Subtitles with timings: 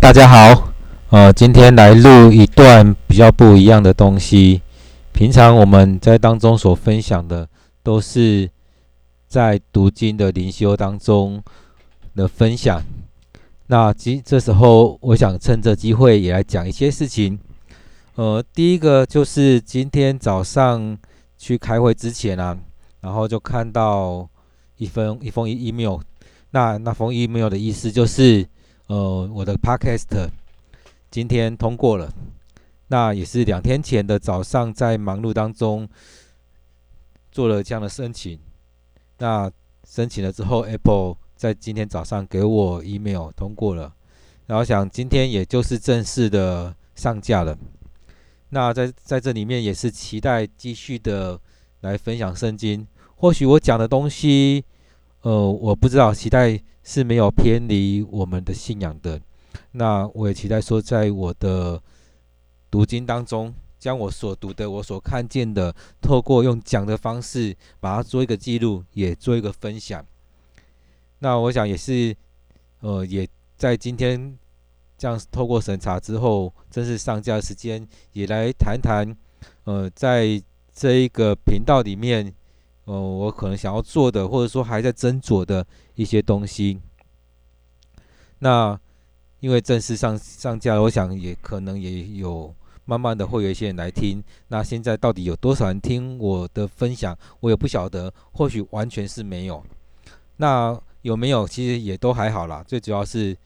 [0.00, 0.72] 大家好。
[1.10, 4.62] 呃，今天来录一段比较不一样的东西。
[5.12, 7.48] 平常我们在当中所分享的，
[7.82, 8.48] 都是
[9.26, 11.42] 在读经的灵修当中
[12.14, 12.80] 的分享。
[13.66, 17.38] 那今这时候，我想趁这机会也来讲一些事情。
[18.14, 20.96] 呃，第一个就是今天早上
[21.36, 22.56] 去开会之前啊，
[23.00, 24.28] 然后就看到
[24.76, 25.98] 一封一封 email。
[26.52, 28.46] 那那封 email 的意思就是。
[28.88, 30.30] 呃，我的 Podcast
[31.10, 32.10] 今天通过了，
[32.86, 35.86] 那也是两天前的早上，在忙碌当中
[37.30, 38.38] 做了这样的申请。
[39.18, 39.50] 那
[39.86, 43.92] 申请了之后，Apple 在今天早上给我 email 通过了，
[44.46, 47.58] 然后想今天也就是正式的上架了。
[48.48, 51.38] 那在在这里面也是期待继续的
[51.82, 52.86] 来分享圣经。
[53.16, 54.64] 或许我讲的东西，
[55.20, 56.58] 呃，我不知道，期待。
[56.88, 59.20] 是没有偏离我们的信仰的。
[59.72, 61.82] 那我也期待说，在我的
[62.70, 70.02] 读经当中，将我所读的、我所看见的，透过用讲的方式，把它做一个记录，也做一个分享。
[71.18, 72.16] 那我想也是，
[72.80, 74.38] 呃，也在今天
[74.96, 79.14] 这样透过审查之后，正式上架时间，也来谈谈，
[79.64, 82.32] 呃，在这一个频道里面。
[82.88, 86.80] 呃，我可能想要做的，或者说还在斟酌的一些东西。
[88.38, 88.80] 那
[89.40, 92.54] 因为正式上上架，我想也可能也有
[92.86, 94.24] 慢慢的会有一些人来听。
[94.48, 99.62] 那现在到底有多少人听我的分享，我也不晓得，或许完全是没有。
[100.38, 102.64] 那有没有，其实也都还好啦。
[102.66, 103.36] 最主要是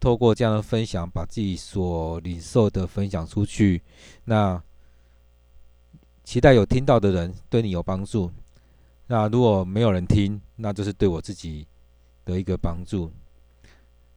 [0.00, 3.82] 透过这样的分享，把自己所领受的分享出去。
[4.24, 4.58] 那
[6.24, 8.32] 期待有听到的人对你有帮助。
[9.08, 11.66] 那如果没有人听，那就是对我自己
[12.24, 13.10] 的一个帮助。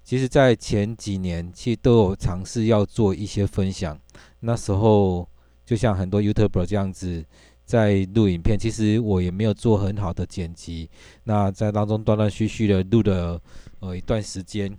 [0.03, 3.99] 其实，在前几年，其实都有尝试要做一些分享。
[4.39, 5.29] 那时候，
[5.63, 7.23] 就像很多 YouTuber 这样子，
[7.63, 10.89] 在录影片，其实我也没有做很好的剪辑。
[11.23, 13.39] 那在当中断断续续的录了
[13.81, 14.75] 呃一段时间，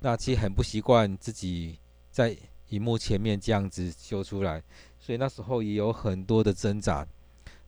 [0.00, 1.78] 那其实很不习惯自己
[2.10, 2.36] 在
[2.68, 4.62] 荧幕前面这样子秀出来，
[4.98, 7.06] 所以那时候也有很多的挣扎。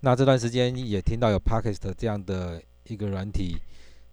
[0.05, 3.57] 那这段时间也听到有 Podcast 这样的一个软体，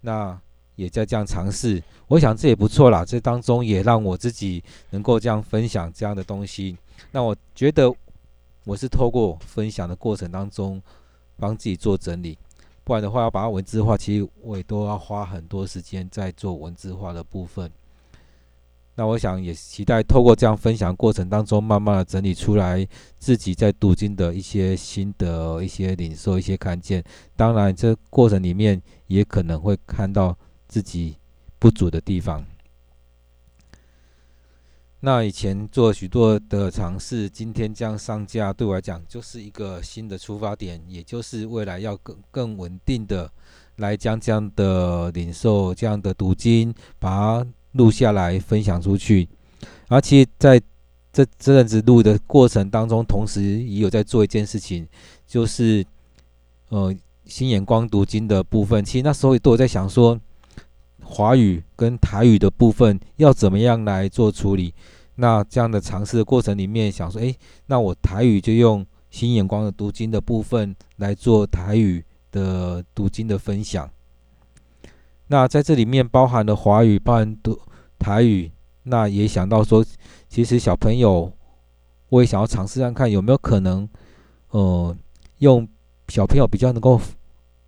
[0.01, 0.39] 那
[0.75, 3.03] 也在这样尝试，我想这也不错啦。
[3.03, 6.77] 这当中也让我自己能够这样分享这样的东西。
[7.11, 7.91] 那我觉得
[8.65, 10.79] 我是透过分享的过程当中
[11.37, 12.37] 帮自己做整理，
[12.83, 17.69] 不然的话要把它文字化，其实我也都要花很多时间在做文字化的部分。
[18.95, 22.85] 那我想也期待透过这样分享过程当中，慢慢的整理出来
[23.17, 27.01] 自己在读经的一些心得、一些领受、一些看见。
[27.37, 31.15] 当然，这过程里面也可能会看到自己
[31.57, 32.45] 不足的地方。
[34.99, 43.31] 那以前做许多的尝试，今天这样上架，对我来讲就是一个新的出发点，也就是未来要更更稳定的
[43.77, 47.47] 来将这样的领受、这样的读经，把。
[47.79, 49.29] 录下来分享出去，
[49.87, 50.59] 而其实在
[51.13, 54.85] 这这阵子录的过程当中，同时也有在做一件事情，
[55.25, 55.85] 就是
[56.67, 58.83] 呃新眼光读经的部分。
[58.83, 60.19] 其实那时候也都有在想说，
[61.01, 64.73] 华语跟台语的部分要怎么样来做处理。
[65.15, 67.33] 那这样的尝试的过程里面，想说，诶，
[67.67, 73.89] 那我台语就用新眼光的读经的部分来做台语的读经的分享。
[75.27, 77.59] 那在这里面包含了华语，包含读
[77.99, 78.49] 台语，
[78.83, 79.85] 那也想到说，
[80.29, 81.31] 其实小朋友，
[82.07, 83.87] 我也想要尝试看看有没有可能，
[84.51, 84.95] 呃，
[85.39, 85.67] 用
[86.07, 86.99] 小朋友比较能够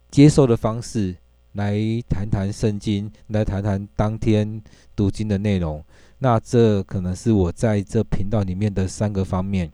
[0.09, 1.15] 接受的方式
[1.51, 1.77] 来
[2.09, 4.61] 谈谈圣经，来谈谈当天
[4.95, 5.83] 读经的内容。
[6.19, 9.71] 那这可能是我在这频道里面的三个方面。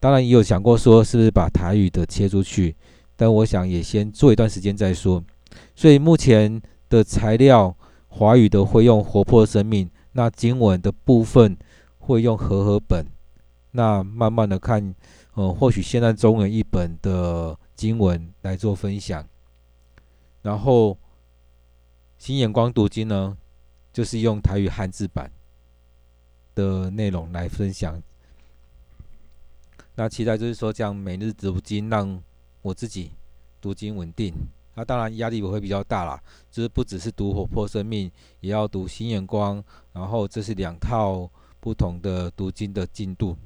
[0.00, 2.74] 当然也有想过说，是不是把台语的切出去，
[3.16, 5.22] 但我想也先做一段时间再说。
[5.76, 6.60] 所以目前。
[6.92, 7.74] 的材料，
[8.14, 11.56] 华语的会用活泼生命，那经文的部分
[11.98, 13.06] 会用和合本，
[13.70, 14.94] 那慢慢的看，
[15.32, 19.26] 呃，或许现在中文译本的经文来做分享，
[20.42, 20.98] 然后
[22.18, 23.38] 新眼光读经呢，
[23.94, 25.32] 就是用台语汉字版
[26.54, 28.00] 的内容来分享，
[29.94, 32.22] 那期待就是说这样每日读经，让
[32.60, 33.12] 我自己
[33.58, 34.34] 读经稳定。
[34.74, 36.20] 那当然压力也会比较大啦，
[36.50, 38.10] 就是不只是读活泼生命，
[38.40, 41.30] 也要读新眼光，然后这是两套
[41.60, 43.36] 不同的读经的进度。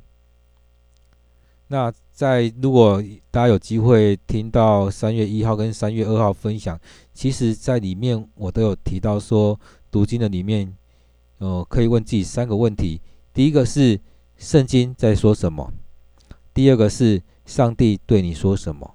[1.69, 6.81] 那在如果大家有机会听到三月一号跟三月二号分享，
[7.12, 9.58] 其实在里面我都有提到说，
[9.90, 10.73] 读经的里面
[11.38, 13.00] 呃，可以问自己三个问题：
[13.34, 14.00] 第一个是
[14.37, 15.73] 圣经在说什么？
[16.55, 18.94] 第二个是上帝对你说什么？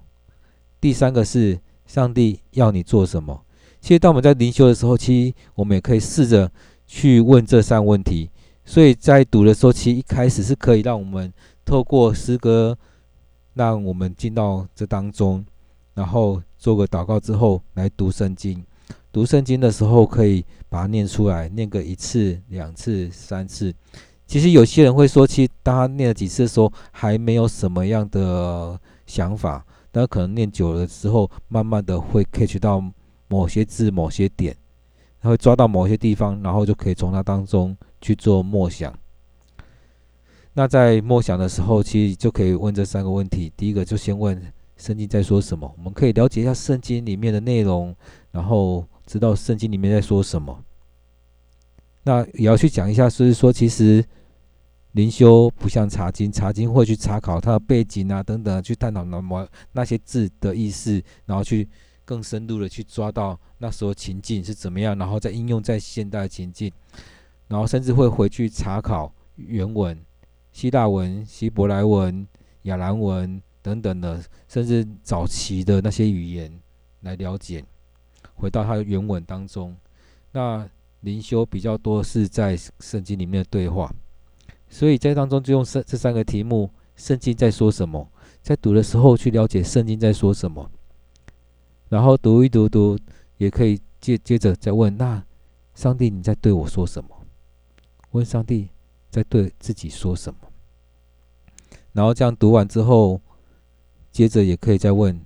[0.79, 1.59] 第三个是
[1.91, 3.43] 上帝要你做什么？
[3.81, 6.49] 其实，当我们在灵修的时候，其实我们也可以试着
[6.88, 8.29] 去问这三问题。
[8.63, 11.33] 所以在读的时候，其实一开始是可以让我们
[11.65, 12.77] 透过诗歌，
[13.55, 15.45] 让我们进到这当中，
[15.93, 18.63] 然后做个祷告之后来读圣经。
[19.11, 23.73] 读圣经的时候，可以把它念出来，念个一次、两次、三次。
[24.25, 32.81] 其实有些人会说，其实当他念了几次的时候，还没有什么样的想法，但可能念久了之后，慢慢的会 catch 到
[33.27, 34.55] 某些字、某些点，
[35.19, 38.93] 他会抓到某些地方，然后就可以从它当中去做默想。
[40.53, 43.51] 那在默想的时候，其实就可以问这三个问题。
[43.55, 44.41] 第一个就先问
[44.75, 47.95] 圣经在说什么，我们可以了解一下圣经里面的内容，
[48.31, 50.63] 然后知道圣经里面在说什么。
[52.03, 54.03] 那也要去讲一下，就是说，其实
[54.93, 61.67] 灵修不像查经，查经会去查考它的背景啊等等，去探讨那么那些字的意思，然后去
[62.03, 66.71] 更深入的去抓到那时候情境是怎么样，然后再应用在现代情境，
[67.47, 69.97] 然后甚至会回去查考原文。
[70.51, 72.27] 希腊文、希伯来文、
[72.63, 76.51] 亚兰文等等的，甚至早期的那些语言
[76.99, 77.63] 来了解，
[78.33, 79.73] 回到它的原文当中。
[80.33, 83.89] 那灵修比较多是在圣经里面的对话，
[84.71, 88.12] 所以在当中就用这这三个题目：圣经在说什么？
[88.41, 90.68] 在读的时候去了解圣经在说什么，
[91.89, 92.97] 然后读一读读，
[93.38, 95.23] 也可以接接着再问：那
[95.75, 97.09] 上帝你在对我说什么？
[98.13, 98.69] 问上帝。
[99.12, 100.39] 在对自己说什么，
[101.91, 103.19] 然后这样读完之后，
[104.09, 105.19] 接着也可以再问：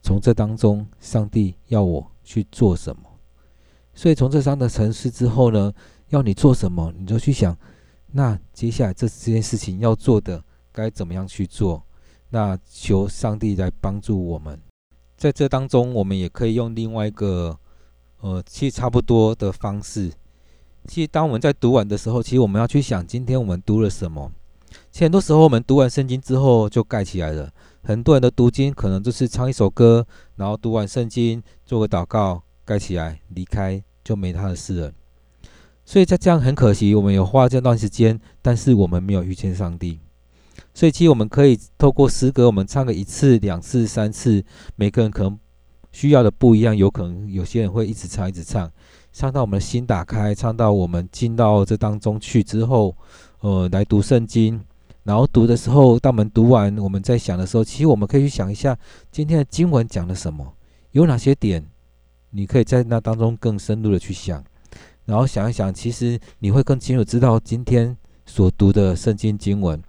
[0.00, 3.02] 从这当中，上帝要我去做什么？
[3.94, 5.72] 所以从这三个层次之后呢，
[6.10, 7.58] 要你做什么，你就去想，
[8.12, 10.42] 那接下来这这件事情要做的
[10.72, 11.84] 该怎么样去做？
[12.30, 14.60] 那求上帝来帮助我们。
[15.16, 17.58] 在这当中，我们也可以用另外一个，
[18.20, 20.12] 呃，其实差不多的方式。
[20.86, 24.32] 其实，当我们在读完的时候，其实我们要去想，今天我们读了什么。
[24.90, 27.52] 其实很多时候，我们读完圣经之后就盖起来了。
[27.82, 30.06] 很多人的读经可能就是唱一首歌，
[30.36, 34.92] 然后读完圣经，做个祷告，盖起来，离开，就没他的事了。
[35.90, 39.98] 所以，在这样很可惜，我们有花这段时间，但是我们没有遇见上帝。
[40.72, 44.44] 所以，其实我们可以透过诗歌，我们唱个一次、两次、三次，
[44.76, 45.36] 每个人可能
[45.90, 48.70] 需要的不一样，有可能有些人会一直唱，一直唱。
[49.12, 52.96] 唱到我们的心打开，唱到我们进到这当中去之后，
[53.40, 54.62] 呃，来读圣经，
[55.02, 58.78] 然后读的时候，当我们读完，我们在想的时候，其实我们可以去想一下
[59.10, 60.54] 今天的经文讲了什么，
[60.92, 61.66] 有哪些点，
[62.30, 64.44] 你可以在那当中更深入的去想，
[65.04, 69.82] 然后想一想，其实你会更清楚知道今天所读的圣经经文，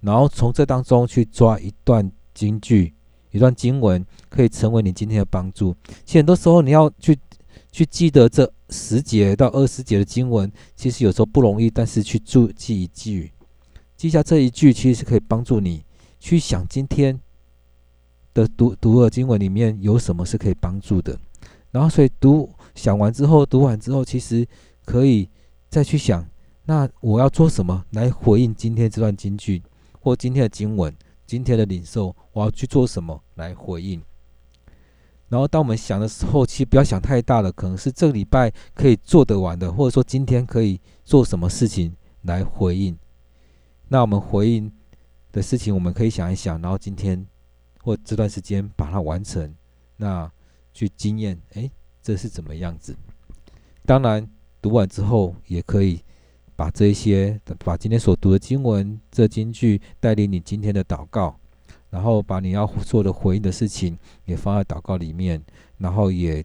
[0.00, 2.92] 然后从这当中去抓一段经句，
[3.30, 5.74] 一段经文，可以成为你今天的帮助。
[6.04, 7.18] 其实很多时候你要去。
[7.70, 13.32] 去记得这十节到二十节的经文，其实有时候不容易，但是去注记一句，
[13.96, 15.84] 记下这一句，其实是可以帮助你
[16.20, 17.18] 去想今天
[18.32, 21.18] 的读读的经文里面有什么是可以帮助的。
[21.72, 24.46] 然后，所以读想完之后，读完之后，其实
[24.84, 25.28] 可以
[25.68, 26.26] 再去想，
[26.64, 29.62] 那我要做什么来回应今天这段经句
[30.00, 30.94] 或今天的经文，
[31.26, 34.02] 今天的领受，我要去做什么来回应。
[35.28, 42.96] 然后，当我们想的时候，其实不要想太大了，可能是这个礼拜可以做得完的，或者说今天可以做什么事情来回应。
[43.88, 44.70] 那我们回应
[45.32, 47.26] 的事情，我们可以想一想，然后今天
[47.82, 49.52] 或这段时间把它完成，
[49.96, 50.30] 那
[50.72, 51.68] 去经验，哎，
[52.04, 52.94] 这是怎么样子？
[53.84, 54.28] 当然，
[54.62, 56.00] 读完之后也可以
[56.54, 61.36] 把这些，把今天所读的经文这金句带领你今天的祷告。
[61.90, 65.40] 然后把你要做的回应的事情也放在祷告里面，
[65.78, 66.44] 然后也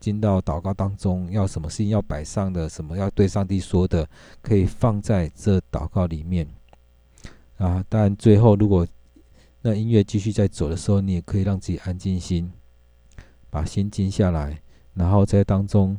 [0.00, 4.08] 进到祷告当中，要什么事情要摆上的，什么要对上帝说的，
[4.42, 6.48] 可以放在这祷告里面。
[7.58, 8.84] 啊，当然最后如果
[9.62, 12.50] 那音乐继续在走的时候，你也可以让自己安静心，
[13.50, 14.60] 把心静下来，
[14.98, 15.98] 然后在当中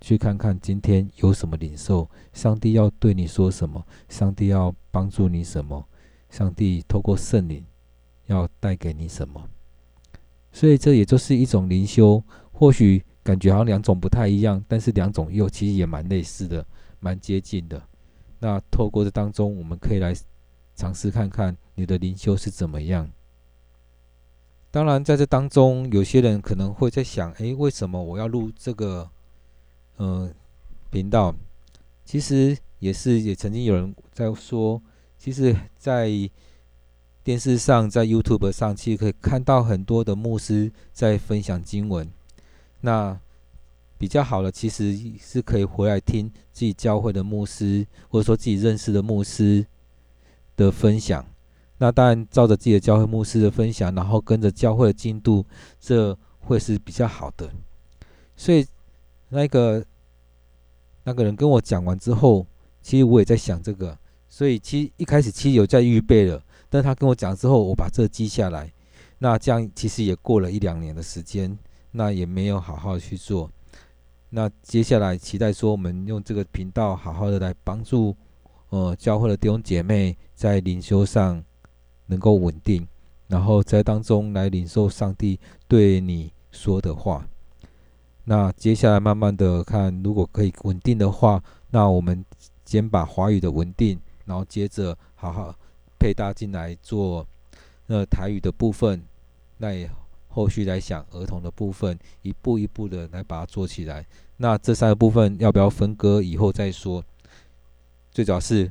[0.00, 5.88] 去看看今天有什么领受，上帝要对你说什么，上帝要帮助你什么，
[6.28, 7.64] 上帝透过圣灵。
[8.26, 9.44] 要带给你什么？
[10.52, 12.22] 所以这也就是一种灵修，
[12.52, 16.64] 或许感觉好像两种不太一样，但是两种又其实也蛮类似的，
[17.00, 17.82] 蛮接近的。
[18.38, 20.14] 那透过这当中，我们可以来
[20.76, 23.10] 尝试看看你的灵修是怎么样。
[24.72, 29.10] 当然，在这当中，有些人可能会在想：诶，为什么我要录这个
[29.96, 30.30] 呃
[30.90, 31.34] 频道？
[32.04, 34.80] 其实也是也曾经有人在说，
[35.18, 36.08] 其实，在
[37.24, 42.08] 电视上，在 YouTube 上，其实可以看到很多的牧师在分享经文。
[42.80, 43.18] 那
[43.98, 49.66] 比较好的，其实是可以回来听自己教会的牧师，或者说自己认识的牧师
[50.56, 51.26] 的分享。
[51.82, 55.42] 那当然，照着自己的教会牧师的分享，然后跟着教会的进度，
[55.80, 57.50] 这会是比较好的。
[58.36, 58.66] 所以，
[59.30, 59.82] 那个
[61.04, 62.46] 那个人跟我讲完之后，
[62.82, 63.98] 其实我也在想这个。
[64.28, 68.70] 所以，其实一开始其实有在预备了，但他跟我讲之后，我把这记下来。
[69.18, 71.58] 那这样其实也过了一两年的时间，
[71.92, 73.50] 那也没有好好去做。
[74.28, 78.14] 那接下来期待说，我们用这个频道好好的来帮助，
[78.68, 81.42] 呃，教会的弟兄姐妹在灵修上
[82.10, 82.86] 能够稳定，
[83.28, 87.26] 然后在当中来领受上帝对你说的话。
[88.24, 92.22] 那接下来慢慢的看，如果可以稳定的话，那我们
[92.66, 95.54] 先把华语的稳定，然后接着好好
[95.98, 97.26] 配搭进来做
[97.86, 99.02] 那台语的部分，
[99.56, 99.90] 那也。
[100.32, 104.06] 后续来想儿童的部分，一步一步的来把它做起来。
[104.36, 106.22] 那这三个部分要不要分割？
[106.22, 107.02] 以后再说。
[108.12, 108.70] 最主要是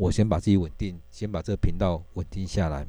[0.00, 2.86] 我先把自己稳定，先把这个频道稳定下来。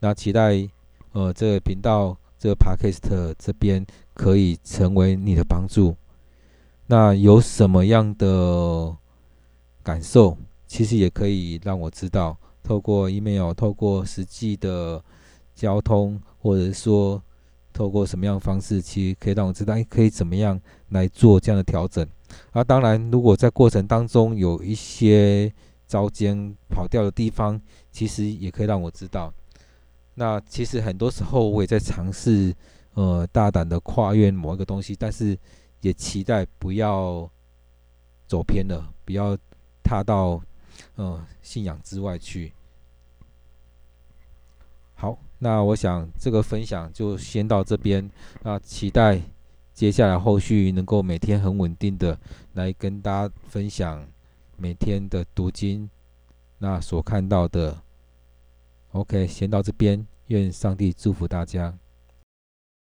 [0.00, 0.66] 那期待
[1.12, 5.94] 呃这个频道这个 Podcast 这边可以成为你的帮助。
[6.86, 8.96] 那有什么样的
[9.82, 15.04] 感受，其实也可以让我知道，透过 email，透过实际的
[15.54, 16.18] 交通。
[16.38, 17.20] 或者说，
[17.72, 22.06] 透过什么样的方式，其实可以让我知道，可以怎么样来做这样的调整。
[22.52, 25.52] 啊，当然，如果在过程当中有一些
[25.86, 29.32] 糟践跑掉的地方，其实也可以让我知道。
[30.14, 32.54] 那其实很多时候我也在尝试，
[32.94, 35.38] 呃，大胆的跨越某一个东西，但是
[35.80, 37.30] 也期待不要
[38.26, 39.36] 走偏了，不要
[39.82, 40.42] 踏到
[40.96, 42.52] 呃信仰之外去。
[44.94, 45.18] 好。
[45.38, 48.10] 那我想这个分享就先到这边，
[48.42, 49.20] 那期待
[49.74, 52.18] 接下来后续能够每天很稳定的
[52.54, 54.02] 来跟大家分享
[54.58, 55.88] 每天的读经，
[56.58, 57.82] 那所看到的。
[58.92, 61.76] OK，先到这边，愿上帝祝福大家。